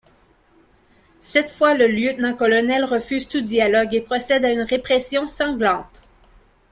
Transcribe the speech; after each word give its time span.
Cette 1.19 1.51
fois, 1.51 1.75
le 1.75 1.85
lieutenant-colonel 1.87 2.85
refuse 2.85 3.27
tout 3.29 3.41
dialogue 3.41 3.93
et 3.93 4.01
procède 4.01 4.43
à 4.43 4.51
une 4.51 4.63
répression 4.63 5.27
sanglante. 5.27 6.01